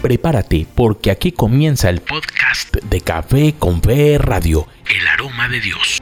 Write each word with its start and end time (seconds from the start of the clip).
Prepárate 0.00 0.66
porque 0.74 1.10
aquí 1.10 1.30
comienza 1.30 1.90
el 1.90 2.00
podcast 2.00 2.74
de 2.76 3.02
Café 3.02 3.54
con 3.58 3.82
Fe 3.82 4.16
Radio, 4.16 4.66
El 4.88 5.06
Aroma 5.06 5.46
de 5.48 5.60
Dios. 5.60 6.00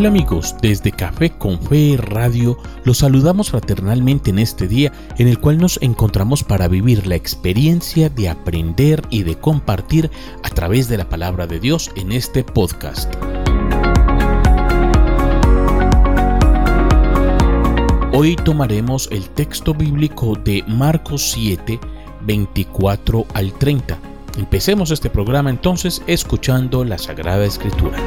Hola 0.00 0.08
amigos, 0.08 0.56
desde 0.62 0.92
Café 0.92 1.28
con 1.28 1.60
Fe 1.60 1.98
Radio 1.98 2.56
los 2.84 2.96
saludamos 2.96 3.50
fraternalmente 3.50 4.30
en 4.30 4.38
este 4.38 4.66
día 4.66 4.90
en 5.18 5.28
el 5.28 5.38
cual 5.38 5.58
nos 5.58 5.78
encontramos 5.82 6.42
para 6.42 6.68
vivir 6.68 7.06
la 7.06 7.16
experiencia 7.16 8.08
de 8.08 8.30
aprender 8.30 9.02
y 9.10 9.24
de 9.24 9.36
compartir 9.36 10.10
a 10.42 10.48
través 10.48 10.88
de 10.88 10.96
la 10.96 11.06
palabra 11.06 11.46
de 11.46 11.60
Dios 11.60 11.90
en 11.96 12.12
este 12.12 12.42
podcast. 12.42 13.12
Hoy 18.14 18.36
tomaremos 18.36 19.06
el 19.12 19.28
texto 19.28 19.74
bíblico 19.74 20.34
de 20.34 20.64
Marcos 20.66 21.30
7, 21.32 21.78
24 22.22 23.26
al 23.34 23.52
30. 23.52 23.98
Empecemos 24.38 24.92
este 24.92 25.10
programa 25.10 25.50
entonces 25.50 26.00
escuchando 26.06 26.86
la 26.86 26.96
Sagrada 26.96 27.44
Escritura. 27.44 27.98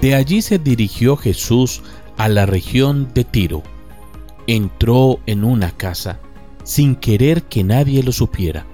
De 0.00 0.14
allí 0.14 0.42
se 0.42 0.60
dirigió 0.60 1.16
Jesús 1.16 1.82
a 2.16 2.28
la 2.28 2.46
región 2.46 3.08
de 3.14 3.24
Tiro. 3.24 3.64
Entró 4.46 5.18
en 5.26 5.42
una 5.42 5.72
casa 5.72 6.20
sin 6.62 6.94
querer 6.94 7.42
que 7.44 7.64
nadie 7.64 8.02
lo 8.04 8.12
supiera, 8.12 8.64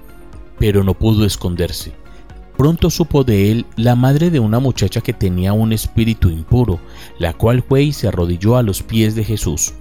pero 0.59 0.83
no 0.83 0.93
pudo 0.93 1.25
esconderse. 1.25 1.93
Pronto 2.57 2.89
supo 2.89 3.23
de 3.23 3.51
él 3.51 3.65
la 3.75 3.95
madre 3.95 4.29
de 4.29 4.39
una 4.39 4.59
muchacha 4.59 5.01
que 5.01 5.13
tenía 5.13 5.51
un 5.53 5.73
espíritu 5.73 6.29
impuro, 6.29 6.79
la 7.17 7.33
cual 7.33 7.63
fue 7.63 7.83
y 7.83 7.93
se 7.93 8.07
arrodilló 8.07 8.57
a 8.57 8.63
los 8.63 8.83
pies 8.83 9.15
de 9.15 9.23
Jesús. 9.23 9.73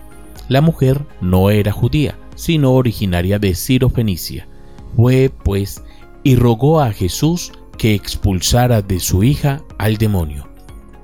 La 0.48 0.60
mujer 0.60 1.04
no 1.20 1.50
era 1.50 1.72
judía, 1.72 2.16
sino 2.36 2.72
originaria 2.72 3.38
de 3.38 3.54
Ciro 3.54 3.90
Fenicia. 3.90 4.48
Fue, 4.96 5.30
pues, 5.42 5.82
y 6.22 6.36
rogó 6.36 6.80
a 6.80 6.92
Jesús 6.92 7.52
que 7.76 7.94
expulsara 7.94 8.80
de 8.80 8.98
su 8.98 9.22
hija 9.22 9.62
al 9.76 9.98
demonio. 9.98 10.53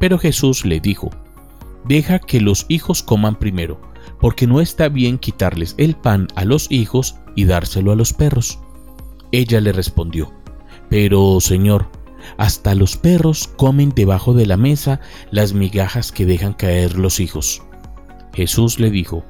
Pero 0.00 0.18
Jesús 0.18 0.64
le 0.64 0.80
dijo, 0.80 1.10
Deja 1.84 2.18
que 2.18 2.40
los 2.40 2.66
hijos 2.68 3.02
coman 3.02 3.38
primero, 3.38 3.80
porque 4.18 4.46
no 4.46 4.60
está 4.60 4.88
bien 4.88 5.18
quitarles 5.18 5.74
el 5.78 5.94
pan 5.94 6.26
a 6.34 6.44
los 6.44 6.70
hijos 6.72 7.16
y 7.36 7.44
dárselo 7.44 7.92
a 7.92 7.96
los 7.96 8.12
perros. 8.12 8.58
Ella 9.30 9.60
le 9.60 9.72
respondió, 9.72 10.32
Pero, 10.88 11.38
Señor, 11.40 11.88
hasta 12.36 12.74
los 12.74 12.96
perros 12.96 13.48
comen 13.56 13.90
debajo 13.94 14.34
de 14.34 14.46
la 14.46 14.56
mesa 14.56 15.00
las 15.30 15.52
migajas 15.52 16.12
que 16.12 16.26
dejan 16.26 16.54
caer 16.54 16.98
los 16.98 17.20
hijos. 17.20 17.62
Jesús 18.34 18.80
le 18.80 18.90
dijo, 18.90 19.24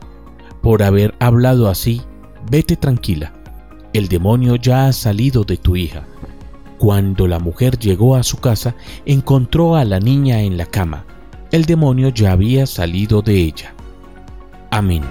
Por 0.62 0.82
haber 0.82 1.14
hablado 1.20 1.68
así, 1.68 2.00
vete 2.50 2.76
tranquila, 2.76 3.32
el 3.92 4.08
demonio 4.08 4.56
ya 4.56 4.86
ha 4.86 4.92
salido 4.92 5.44
de 5.44 5.56
tu 5.56 5.76
hija. 5.76 6.06
Cuando 6.80 7.28
la 7.28 7.38
mujer 7.38 7.78
llegó 7.78 8.16
a 8.16 8.22
su 8.22 8.38
casa, 8.38 8.74
encontró 9.04 9.76
a 9.76 9.84
la 9.84 10.00
niña 10.00 10.40
en 10.40 10.56
la 10.56 10.64
cama. 10.64 11.04
El 11.52 11.66
demonio 11.66 12.08
ya 12.08 12.32
había 12.32 12.66
salido 12.66 13.20
de 13.20 13.36
ella. 13.36 13.74
Amén. 14.70 15.02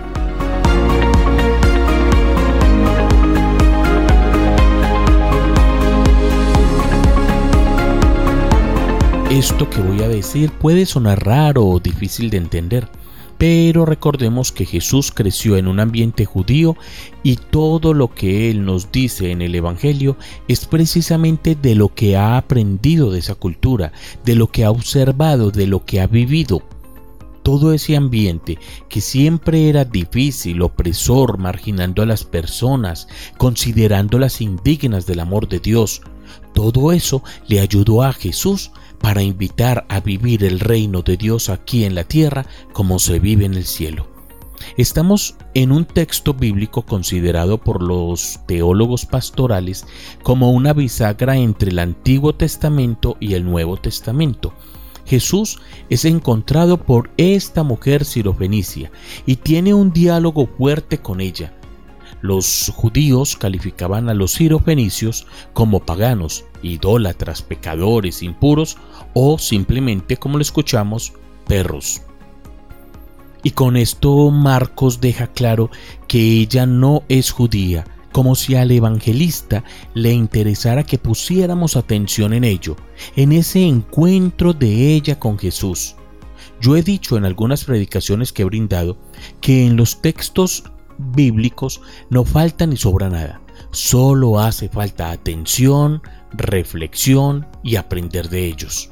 Esto 9.30 9.70
que 9.70 9.80
voy 9.80 10.02
a 10.02 10.08
decir 10.08 10.50
puede 10.50 10.88
sonar 10.88 11.24
raro 11.24 11.68
o 11.68 11.80
difícil 11.80 12.32
de 12.32 12.38
entender, 12.38 12.90
pero 13.40 13.86
recordemos 13.86 14.52
que 14.52 14.66
Jesús 14.66 15.14
creció 15.16 15.56
en 15.56 15.70
un 15.70 15.80
ambiente 15.80 16.26
judío 16.26 16.76
y 17.24 17.38
todo 17.38 17.94
lo 17.94 18.14
que 18.14 18.52
Él 18.52 18.66
nos 18.66 18.92
dice 18.92 19.32
en 19.32 19.42
el 19.42 19.56
Evangelio 19.56 20.18
es 20.50 20.66
precisamente 20.66 21.56
de 21.56 21.74
lo 21.74 21.88
que 21.96 22.18
ha 22.18 22.36
aprendido 22.36 23.12
de 23.12 23.20
esa 23.20 23.36
cultura, 23.36 23.94
de 24.26 24.36
lo 24.36 24.48
que 24.48 24.66
ha 24.66 24.72
observado, 24.72 25.52
de 25.52 25.68
lo 25.68 25.86
que 25.86 26.02
ha 26.02 26.08
vivido. 26.08 26.62
Todo 27.42 27.72
ese 27.72 27.96
ambiente 27.96 28.58
que 28.90 29.00
siempre 29.00 29.70
era 29.70 29.86
difícil, 29.86 30.62
opresor, 30.62 31.38
marginando 31.38 32.04
a 32.04 32.06
las 32.06 32.26
personas, 32.26 33.08
considerándolas 33.38 34.42
indignas 34.42 35.06
del 35.06 35.22
amor 35.22 35.48
de 35.48 35.60
Dios, 35.60 36.02
todo 36.54 36.92
eso 36.92 37.24
le 37.48 37.62
ayudó 37.62 38.04
a 38.04 38.12
Jesús 38.12 38.72
para 39.00 39.22
invitar 39.22 39.86
a 39.90 40.00
vivir 40.00 40.44
el 40.44 40.60
reino 40.60 41.02
de 41.02 41.18
Dios 41.18 41.50
aquí 41.50 41.86
en 41.86 41.96
la 41.96 42.04
tierra 42.04 42.46
como 42.74 43.00
se 43.00 43.20
vive 43.20 43.46
en 43.46 43.54
el 43.54 43.66
cielo. 43.66 44.08
Estamos 44.78 45.36
en 45.54 45.72
un 45.72 45.86
texto 45.86 46.34
bíblico 46.34 46.84
considerado 46.84 47.58
por 47.58 47.82
los 47.82 48.40
teólogos 48.46 49.06
pastorales 49.06 49.86
como 50.24 50.52
una 50.52 50.74
bisagra 50.74 51.38
entre 51.38 51.72
el 51.72 51.80
Antiguo 51.80 52.36
Testamento 52.36 53.18
y 53.20 53.34
el 53.34 53.46
Nuevo 53.46 53.78
Testamento. 53.78 54.54
Jesús 55.06 55.60
es 55.90 56.06
encontrado 56.06 56.78
por 56.78 57.10
esta 57.18 57.64
mujer 57.64 58.06
sirofenicia 58.06 58.92
y 59.26 59.38
tiene 59.38 59.74
un 59.74 59.92
diálogo 59.92 60.48
fuerte 60.58 61.00
con 61.00 61.20
ella. 61.20 61.54
Los 62.22 62.72
judíos 62.76 63.36
calificaban 63.38 64.10
a 64.10 64.14
los 64.14 64.34
sirofenicios 64.34 65.26
como 65.54 65.80
paganos, 65.80 66.46
idólatras, 66.62 67.42
pecadores, 67.42 68.22
impuros 68.22 68.78
o 69.14 69.38
simplemente, 69.38 70.18
como 70.18 70.38
lo 70.38 70.42
escuchamos, 70.42 71.14
perros. 71.48 72.02
Y 73.44 73.52
con 73.52 73.78
esto 73.78 74.32
Marcos 74.32 75.00
deja 75.00 75.28
claro 75.28 75.70
que 76.08 76.20
ella 76.20 76.66
no 76.66 77.04
es 77.08 77.32
judía, 77.32 77.86
como 78.12 78.36
si 78.36 78.56
al 78.56 78.72
evangelista 78.72 79.64
le 79.94 80.12
interesara 80.12 80.84
que 80.84 80.98
pusiéramos 80.98 81.76
atención 81.76 82.34
en 82.34 82.44
ello, 82.44 82.76
en 83.16 83.32
ese 83.32 83.62
encuentro 83.66 84.54
de 84.54 84.94
ella 84.94 85.20
con 85.20 85.38
Jesús. 85.38 85.96
Yo 86.62 86.76
he 86.76 86.84
dicho 86.84 87.16
en 87.16 87.26
algunas 87.26 87.64
predicaciones 87.64 88.34
que 88.34 88.42
he 88.42 88.46
brindado 88.46 88.98
que 89.40 89.66
en 89.66 89.78
los 89.78 90.02
textos 90.02 90.64
bíblicos 90.98 91.82
no 92.10 92.26
falta 92.26 92.66
ni 92.66 92.76
sobra 92.76 93.10
nada, 93.10 93.42
solo 93.72 94.40
hace 94.40 94.68
falta 94.68 95.12
atención, 95.12 96.02
reflexión 96.34 97.48
y 97.64 97.78
aprender 97.78 98.30
de 98.30 98.46
ellos. 98.46 98.92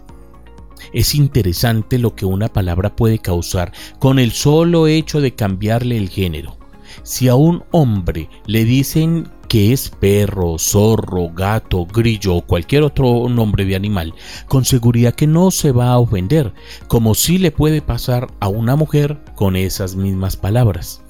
Es 0.94 1.16
interesante 1.16 1.98
lo 1.98 2.16
que 2.16 2.26
una 2.26 2.48
palabra 2.48 2.96
puede 2.96 3.20
causar 3.20 3.72
con 4.00 4.20
el 4.20 4.32
solo 4.32 4.88
hecho 4.88 5.22
de 5.22 5.36
cambiarle 5.36 5.98
el 5.98 6.10
género. 6.10 6.58
Si 7.04 7.28
a 7.28 7.36
un 7.36 7.64
hombre 7.72 8.30
le 8.46 8.66
dicen 8.66 9.30
que 9.48 9.72
es 9.72 9.90
perro, 9.90 10.58
zorro, 10.60 11.30
gato, 11.30 11.86
grillo 11.86 12.36
o 12.36 12.42
cualquier 12.42 12.84
otro 12.84 13.30
nombre 13.30 13.66
de 13.66 13.76
animal, 13.76 14.14
con 14.48 14.66
seguridad 14.66 15.16
que 15.16 15.28
no 15.28 15.52
se 15.52 15.72
va 15.72 15.90
a 15.90 16.00
ofender, 16.00 16.54
como 16.88 17.16
si 17.16 17.38
le 17.38 17.52
puede 17.52 17.82
pasar 17.82 18.28
a 18.40 18.50
una 18.50 18.76
mujer 18.76 19.20
con 19.36 19.56
esas 19.56 19.96
mismas 19.96 20.36
palabras. 20.36 21.02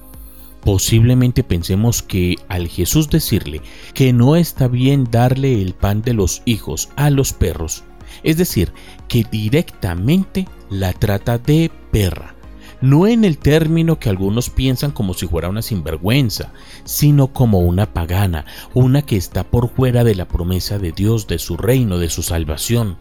Posiblemente 0.62 1.44
pensemos 1.44 2.04
que 2.04 2.36
al 2.50 2.68
Jesús 2.68 3.10
decirle 3.10 3.62
que 3.94 4.12
no 4.12 4.36
está 4.36 4.68
bien 4.68 5.08
darle 5.10 5.62
el 5.62 5.74
pan 5.74 6.02
de 6.02 6.14
los 6.14 6.42
hijos 6.46 6.90
a 6.96 7.10
los 7.10 7.32
perros, 7.34 7.84
es 8.24 8.38
decir, 8.38 8.72
que 9.08 9.26
directamente 9.30 10.48
la 10.70 10.94
trata 10.94 11.38
de 11.38 11.72
perra. 11.92 12.36
No 12.80 13.08
en 13.08 13.26
el 13.26 13.40
término 13.40 14.00
que 14.00 14.10
algunos 14.10 14.52
piensan 14.52 14.92
como 14.92 15.16
si 15.16 15.28
fuera 15.28 15.50
una 15.50 15.64
sinvergüenza, 15.64 16.52
sino 16.84 17.34
como 17.34 17.60
una 17.60 17.92
pagana, 17.92 18.46
una 18.76 19.02
que 19.02 19.18
está 19.18 19.44
por 19.44 19.70
fuera 19.70 20.04
de 20.04 20.14
la 20.14 20.28
promesa 20.28 20.78
de 20.78 20.92
Dios, 20.92 21.26
de 21.26 21.40
su 21.40 21.58
reino, 21.58 21.98
de 21.98 22.10
su 22.10 22.22
salvación. 22.22 22.98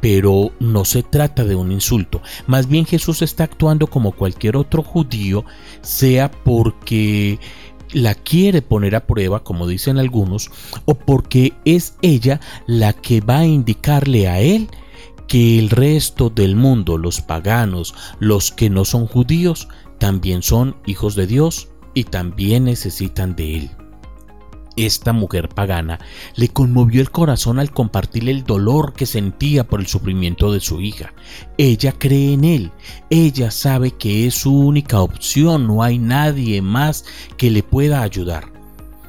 Pero 0.00 0.52
no 0.60 0.86
se 0.86 1.02
trata 1.02 1.44
de 1.44 1.56
un 1.56 1.72
insulto, 1.72 2.22
más 2.46 2.68
bien 2.68 2.86
Jesús 2.86 3.20
está 3.22 3.44
actuando 3.44 3.86
como 3.86 4.12
cualquier 4.12 4.56
otro 4.56 4.82
judío, 4.82 5.44
sea 5.82 6.30
porque 6.30 7.38
la 7.92 8.14
quiere 8.14 8.62
poner 8.62 8.96
a 8.96 9.06
prueba, 9.06 9.42
como 9.44 9.66
dicen 9.66 9.98
algunos, 9.98 10.50
o 10.84 10.94
porque 10.94 11.52
es 11.64 11.96
ella 12.02 12.40
la 12.66 12.92
que 12.92 13.20
va 13.20 13.38
a 13.38 13.46
indicarle 13.46 14.28
a 14.28 14.40
él 14.40 14.68
que 15.28 15.58
el 15.58 15.70
resto 15.70 16.30
del 16.30 16.56
mundo, 16.56 16.98
los 16.98 17.20
paganos, 17.20 17.94
los 18.20 18.52
que 18.52 18.70
no 18.70 18.84
son 18.84 19.06
judíos, 19.06 19.68
también 19.98 20.42
son 20.42 20.76
hijos 20.86 21.14
de 21.14 21.26
Dios 21.26 21.68
y 21.94 22.04
también 22.04 22.64
necesitan 22.64 23.34
de 23.34 23.56
él. 23.56 23.70
Esta 24.76 25.14
mujer 25.14 25.48
pagana 25.48 25.98
le 26.34 26.48
conmovió 26.48 27.00
el 27.00 27.10
corazón 27.10 27.58
al 27.58 27.70
compartir 27.70 28.28
el 28.28 28.44
dolor 28.44 28.92
que 28.92 29.06
sentía 29.06 29.66
por 29.66 29.80
el 29.80 29.86
sufrimiento 29.86 30.52
de 30.52 30.60
su 30.60 30.82
hija. 30.82 31.14
Ella 31.56 31.92
cree 31.92 32.34
en 32.34 32.44
él, 32.44 32.72
ella 33.08 33.50
sabe 33.50 33.92
que 33.92 34.26
es 34.26 34.34
su 34.34 34.54
única 34.54 35.00
opción, 35.00 35.66
no 35.66 35.82
hay 35.82 35.98
nadie 35.98 36.60
más 36.60 37.06
que 37.38 37.50
le 37.50 37.62
pueda 37.62 38.02
ayudar. 38.02 38.52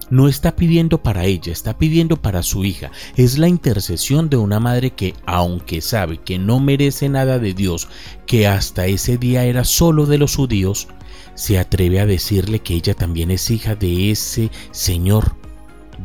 no 0.10 0.30
está 0.30 0.56
pidiendo 0.56 1.04
para 1.04 1.26
ella, 1.26 1.52
está 1.52 1.78
pidiendo 1.78 2.16
para 2.16 2.42
su 2.44 2.64
hija. 2.64 2.92
Es 3.18 3.38
la 3.38 3.50
intercesión 3.50 4.30
de 4.30 4.38
una 4.38 4.60
madre 4.60 4.92
que, 4.92 5.14
aunque 5.26 5.82
sabe 5.82 6.18
que 6.18 6.40
no 6.40 6.62
merece 6.62 7.10
nada 7.10 7.40
de 7.40 7.54
Dios, 7.54 7.90
que 8.26 8.48
hasta 8.48 8.86
ese 8.88 9.18
día 9.18 9.44
era 9.44 9.66
solo 9.66 10.06
de 10.06 10.18
los 10.18 10.36
judíos, 10.36 10.88
se 11.36 11.60
atreve 11.60 12.00
a 12.00 12.06
decirle 12.06 12.60
que 12.60 12.74
ella 12.74 12.94
también 12.94 13.32
es 13.32 13.52
hija 13.52 13.76
de 13.76 14.12
ese 14.12 14.50
Señor, 14.72 15.36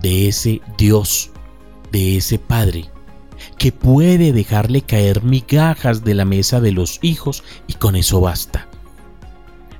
de 0.02 0.28
ese 0.28 0.60
Dios, 0.76 1.30
de 1.90 2.16
ese 2.16 2.38
Padre, 2.38 2.86
que 3.58 3.72
puede 3.72 4.32
dejarle 4.32 4.82
caer 4.82 5.22
migajas 5.22 6.04
de 6.04 6.14
la 6.14 6.24
mesa 6.24 6.60
de 6.60 6.72
los 6.72 6.98
hijos 7.02 7.42
y 7.66 7.74
con 7.74 7.96
eso 7.96 8.20
basta 8.20 8.68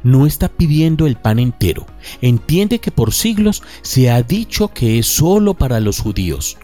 no 0.03 0.27
está 0.27 0.49
pidiendo 0.49 1.07
el 1.07 1.17
pan 1.17 1.39
entero. 1.39 1.87
Entiende 2.21 2.79
que 2.79 2.91
por 2.91 3.13
siglos 3.13 3.63
se 3.83 4.11
ha 4.11 4.23
dicho 4.23 4.69
que 4.69 4.99
es 4.99 5.07
solo 5.07 5.55
para 5.55 5.81
los 5.81 6.01
judíos. 6.01 6.59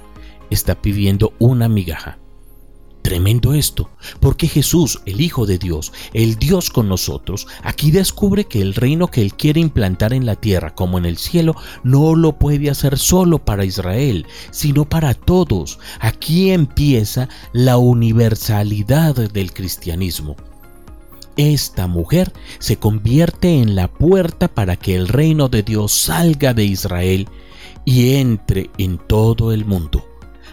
Está 0.50 0.74
pidiendo 0.74 1.32
una 1.38 1.68
migaja. 1.68 2.18
Tremendo 3.08 3.54
esto, 3.54 3.88
porque 4.20 4.48
Jesús, 4.48 5.00
el 5.06 5.22
Hijo 5.22 5.46
de 5.46 5.56
Dios, 5.56 5.94
el 6.12 6.36
Dios 6.36 6.68
con 6.68 6.90
nosotros, 6.90 7.46
aquí 7.62 7.90
descubre 7.90 8.44
que 8.44 8.60
el 8.60 8.74
reino 8.74 9.06
que 9.06 9.22
Él 9.22 9.32
quiere 9.32 9.60
implantar 9.60 10.12
en 10.12 10.26
la 10.26 10.36
tierra 10.36 10.74
como 10.74 10.98
en 10.98 11.06
el 11.06 11.16
cielo 11.16 11.54
no 11.82 12.14
lo 12.14 12.38
puede 12.38 12.68
hacer 12.68 12.98
solo 12.98 13.38
para 13.38 13.64
Israel, 13.64 14.26
sino 14.50 14.86
para 14.86 15.14
todos. 15.14 15.78
Aquí 16.00 16.50
empieza 16.50 17.30
la 17.54 17.78
universalidad 17.78 19.14
del 19.14 19.54
cristianismo 19.54 20.36
esta 21.38 21.86
mujer 21.86 22.32
se 22.58 22.78
convierte 22.78 23.62
en 23.62 23.74
la 23.74 23.88
puerta 23.88 24.48
para 24.48 24.76
que 24.76 24.96
el 24.96 25.08
reino 25.08 25.48
de 25.48 25.62
Dios 25.62 25.92
salga 25.92 26.52
de 26.52 26.64
Israel 26.64 27.28
y 27.84 28.16
entre 28.16 28.70
en 28.76 28.98
todo 28.98 29.52
el 29.52 29.64
mundo. 29.64 30.04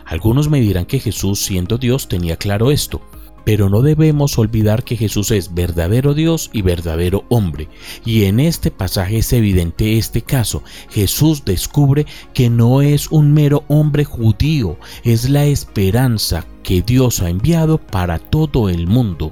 Algunos 0.05 0.49
me 0.49 0.61
dirán 0.61 0.85
que 0.85 0.99
Jesús 0.99 1.39
siendo 1.39 1.77
Dios 1.77 2.07
tenía 2.07 2.37
claro 2.37 2.71
esto, 2.71 3.01
pero 3.45 3.69
no 3.69 3.81
debemos 3.81 4.37
olvidar 4.37 4.83
que 4.83 4.97
Jesús 4.97 5.31
es 5.31 5.53
verdadero 5.53 6.13
Dios 6.13 6.49
y 6.51 6.63
verdadero 6.63 7.25
hombre. 7.29 7.69
Y 8.03 8.25
en 8.25 8.39
este 8.39 8.71
pasaje 8.71 9.19
es 9.19 9.31
evidente 9.33 9.97
este 9.97 10.23
caso. 10.23 10.63
Jesús 10.89 11.45
descubre 11.45 12.05
que 12.33 12.49
no 12.49 12.81
es 12.81 13.11
un 13.11 13.33
mero 13.33 13.63
hombre 13.67 14.03
judío, 14.03 14.77
es 15.03 15.29
la 15.29 15.45
esperanza 15.45 16.45
que 16.63 16.81
Dios 16.81 17.21
ha 17.21 17.29
enviado 17.29 17.77
para 17.77 18.19
todo 18.19 18.67
el 18.67 18.87
mundo. 18.87 19.31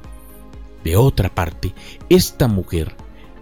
De 0.84 0.96
otra 0.96 1.34
parte, 1.34 1.74
esta 2.10 2.48
mujer, 2.48 2.96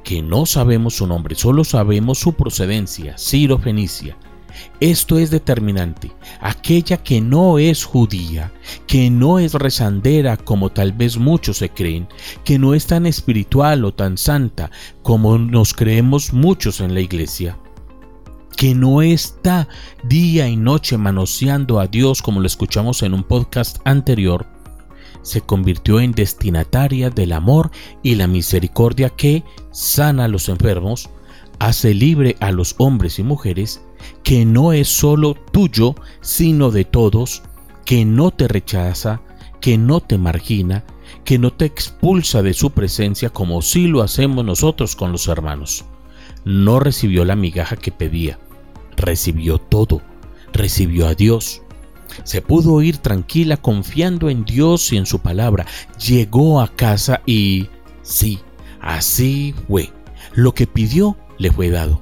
que 0.03 0.21
no 0.21 0.45
sabemos 0.45 0.95
su 0.95 1.07
nombre, 1.07 1.35
solo 1.35 1.63
sabemos 1.63 2.19
su 2.19 2.33
procedencia, 2.33 3.17
Ciro 3.17 3.57
Fenicia, 3.57 4.17
esto 4.79 5.17
es 5.17 5.31
determinante. 5.31 6.11
Aquella 6.39 6.97
que 6.97 7.21
no 7.21 7.59
es 7.59 7.83
judía, 7.83 8.51
que 8.87 9.09
no 9.09 9.39
es 9.39 9.53
rezandera 9.53 10.37
como 10.37 10.69
tal 10.69 10.93
vez 10.93 11.17
muchos 11.17 11.57
se 11.57 11.69
creen, 11.69 12.07
que 12.43 12.59
no 12.59 12.73
es 12.73 12.87
tan 12.87 13.05
espiritual 13.05 13.85
o 13.85 13.93
tan 13.93 14.17
santa 14.17 14.71
como 15.03 15.37
nos 15.37 15.73
creemos 15.73 16.33
muchos 16.33 16.81
en 16.81 16.93
la 16.93 17.01
iglesia, 17.01 17.57
que 18.55 18.75
no 18.75 19.01
está 19.01 19.67
día 20.03 20.47
y 20.47 20.55
noche 20.55 20.97
manoseando 20.97 21.79
a 21.79 21.87
Dios 21.87 22.21
como 22.21 22.39
lo 22.39 22.47
escuchamos 22.47 23.01
en 23.03 23.13
un 23.13 23.23
podcast 23.23 23.79
anterior, 23.85 24.45
se 25.21 25.41
convirtió 25.41 25.99
en 25.99 26.11
destinataria 26.11 27.09
del 27.09 27.33
amor 27.33 27.71
y 28.01 28.15
la 28.15 28.27
misericordia 28.27 29.09
que 29.09 29.43
sana 29.71 30.25
a 30.25 30.27
los 30.27 30.49
enfermos, 30.49 31.09
hace 31.59 31.93
libre 31.93 32.35
a 32.39 32.51
los 32.51 32.75
hombres 32.79 33.19
y 33.19 33.23
mujeres, 33.23 33.81
que 34.23 34.45
no 34.45 34.73
es 34.73 34.87
solo 34.87 35.35
tuyo, 35.51 35.95
sino 36.21 36.71
de 36.71 36.85
todos, 36.85 37.43
que 37.85 38.05
no 38.05 38.31
te 38.31 38.47
rechaza, 38.47 39.21
que 39.59 39.77
no 39.77 39.99
te 39.99 40.17
margina, 40.17 40.83
que 41.23 41.37
no 41.37 41.51
te 41.51 41.65
expulsa 41.65 42.41
de 42.41 42.53
su 42.53 42.71
presencia 42.71 43.29
como 43.29 43.61
si 43.61 43.87
lo 43.87 44.01
hacemos 44.01 44.45
nosotros 44.45 44.95
con 44.95 45.11
los 45.11 45.27
hermanos. 45.27 45.85
No 46.45 46.79
recibió 46.79 47.25
la 47.25 47.35
migaja 47.35 47.75
que 47.75 47.91
pedía, 47.91 48.39
recibió 48.97 49.59
todo, 49.59 50.01
recibió 50.53 51.07
a 51.07 51.15
Dios, 51.15 51.61
se 52.23 52.41
pudo 52.41 52.81
ir 52.81 52.97
tranquila 52.97 53.57
confiando 53.57 54.29
en 54.29 54.43
Dios 54.43 54.91
y 54.91 54.97
en 54.97 55.05
su 55.05 55.19
palabra. 55.19 55.65
Llegó 56.05 56.61
a 56.61 56.67
casa 56.67 57.21
y... 57.25 57.69
sí, 58.01 58.39
así 58.81 59.53
fue. 59.67 59.91
Lo 60.33 60.53
que 60.53 60.67
pidió 60.67 61.17
le 61.37 61.51
fue 61.51 61.69
dado. 61.69 62.01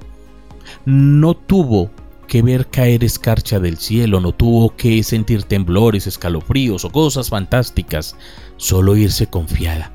No 0.86 1.36
tuvo 1.36 1.90
que 2.28 2.42
ver 2.42 2.68
caer 2.68 3.04
escarcha 3.04 3.60
del 3.60 3.78
cielo, 3.78 4.20
no 4.22 4.32
tuvo 4.32 4.76
que 4.76 5.04
sentir 5.04 5.44
temblores, 5.44 6.08
escalofríos 6.08 6.86
o 6.86 6.92
cosas 6.92 7.30
fantásticas, 7.30 8.16
solo 8.58 8.96
irse 8.96 9.28
confiada. 9.28 9.92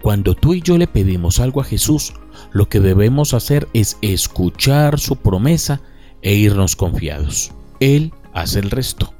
Cuando 0.00 0.34
tú 0.34 0.54
y 0.54 0.62
yo 0.62 0.78
le 0.78 0.86
pedimos 0.86 1.40
algo 1.40 1.60
a 1.60 1.64
Jesús, 1.64 2.14
lo 2.52 2.68
que 2.68 2.80
debemos 2.80 3.34
hacer 3.34 3.68
es 3.74 3.98
escuchar 4.00 5.00
su 5.00 5.16
promesa 5.16 5.80
e 6.22 6.34
irnos 6.34 6.76
confiados. 6.76 7.52
Él 7.80 8.12
hace 8.32 8.60
el 8.60 8.70
resto. 8.70 9.12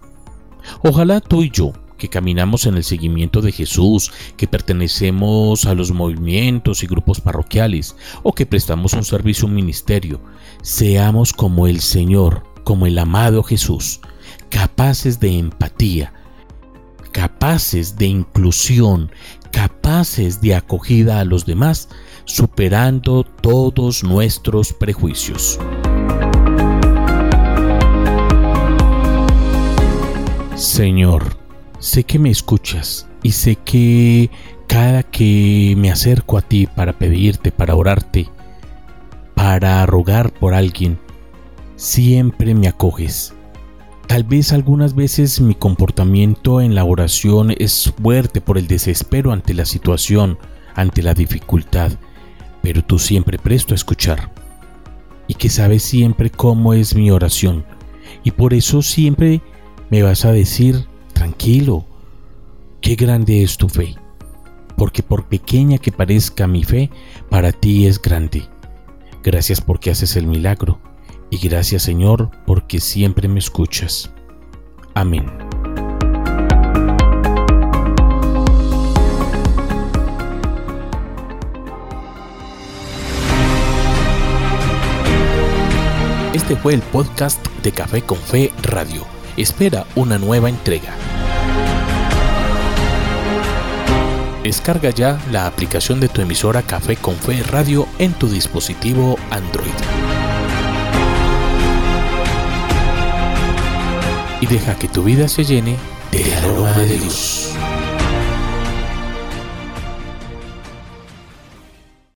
Ojalá 0.83 1.21
tú 1.21 1.43
y 1.43 1.51
yo, 1.51 1.73
que 1.99 2.09
caminamos 2.09 2.65
en 2.67 2.77
el 2.77 2.85
seguimiento 2.85 3.43
de 3.43 3.53
Jesús, 3.53 4.13
que 4.37 4.47
pertenecemos 4.47 5.67
a 5.67 5.75
los 5.75 5.93
movimientos 5.93 6.83
y 6.83 6.87
grupos 6.87 7.21
parroquiales 7.21 7.97
o 8.23 8.33
que 8.33 8.47
prestamos 8.47 8.95
un 8.95 9.05
servicio, 9.05 9.47
un 9.47 9.55
ministerio, 9.55 10.21
seamos 10.63 11.33
como 11.33 11.67
el 11.67 11.81
Señor, 11.81 12.45
como 12.65 12.87
el 12.87 12.99
amado 12.99 13.43
Jesús, 13.43 14.01
capaces 14.49 15.21
de 15.21 15.39
empatía, 15.39 16.15
capaces 17.13 17.97
de 17.97 18.07
inclusión, 18.07 19.11
capaces 19.51 20.41
de 20.41 20.55
acogida 20.55 21.21
a 21.21 21.25
los 21.25 21.45
demás, 21.47 21.89
superando 22.25 23.25
todos 23.25 24.05
nuestros 24.05 24.73
prejuicios. 24.73 25.59
Señor, 30.55 31.38
sé 31.79 32.05
que 32.05 32.19
me 32.19 32.31
escuchas 32.31 33.09
y 33.23 33.33
sé 33.33 33.57
que 33.57 34.31
cada 34.67 35.03
que 35.03 35.75
me 35.77 35.91
acerco 35.91 36.39
a 36.39 36.43
ti 36.43 36.67
para 36.67 36.93
pedirte, 36.93 37.51
para 37.51 37.75
orarte, 37.75 38.29
para 39.35 39.85
rogar 39.87 40.33
por 40.33 40.55
alguien, 40.55 40.99
siempre 41.77 42.55
me 42.55 42.69
acoges. 42.69 43.35
Tal 44.07 44.25
vez 44.25 44.53
algunas 44.53 44.95
veces 44.95 45.41
mi 45.41 45.55
comportamiento 45.55 46.61
en 46.61 46.75
la 46.75 46.85
oración 46.85 47.55
es 47.59 47.93
fuerte 48.03 48.41
por 48.41 48.59
el 48.59 48.67
desespero 48.67 49.33
ante 49.33 49.55
la 49.55 49.67
situación, 49.67 50.39
ante 50.75 51.03
la 51.03 51.15
dificultad, 51.15 51.93
pero 52.63 52.83
tú 52.83 52.99
siempre 52.99 53.39
presto 53.39 53.75
a 53.75 53.77
escuchar 53.77 54.33
y 55.27 55.35
que 55.35 55.51
sabes 55.51 55.83
siempre 55.83 56.31
cómo 56.31 56.73
es 56.73 56.95
mi 56.95 57.11
oración 57.11 57.65
y 58.25 58.31
por 58.31 58.55
eso 58.55 58.83
siempre 58.83 59.43
me 59.91 60.03
vas 60.03 60.25
a 60.25 60.33
decir, 60.33 60.87
tranquilo, 61.49 61.87
qué 62.83 62.95
grande 62.95 63.43
es 63.43 63.57
tu 63.57 63.71
fe, 63.71 63.97
porque 64.77 65.03
por 65.03 65.29
pequeña 65.29 65.79
que 65.79 65.91
parezca 65.91 66.47
mi 66.47 66.63
fe, 66.63 66.91
para 67.31 67.53
ti 67.53 67.87
es 67.87 68.03
grande. 68.03 68.43
Gracias 69.23 69.63
porque 69.63 69.91
haces 69.91 70.17
el 70.17 70.27
milagro, 70.27 70.79
y 71.31 71.39
gracias 71.39 71.85
Señor 71.85 72.31
porque 72.47 72.81
siempre 72.81 73.29
me 73.29 73.39
escuchas. 73.39 74.11
Amén. 74.93 75.25
Este 86.35 86.57
fue 86.57 86.75
el 86.75 86.83
podcast 86.83 87.43
de 87.63 87.73
Café 87.73 88.03
con 88.03 88.19
Fe 88.19 88.53
Radio 88.63 89.07
espera 89.43 89.87
una 89.95 90.19
nueva 90.19 90.49
entrega. 90.49 91.08
Descarga 94.43 94.91
ya 94.91 95.21
la 95.31 95.47
aplicación 95.47 96.01
de 96.01 96.09
tu 96.09 96.21
emisora 96.21 96.63
Café 96.63 96.97
con 96.97 97.17
Fe 97.17 97.43
Radio 97.43 97.87
en 97.99 98.13
tu 98.13 98.29
dispositivo 98.29 99.19
Android. 99.31 99.69
Y 104.41 104.47
deja 104.47 104.77
que 104.77 104.89
tu 104.89 105.03
vida 105.03 105.29
se 105.29 105.45
llene 105.45 105.77
del 106.13 106.33
aroma 106.35 106.73
de 106.73 106.99
Dios. 106.99 107.55